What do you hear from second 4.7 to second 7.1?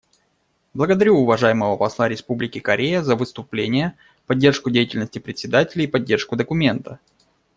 деятельности Председателя и поддержку документа.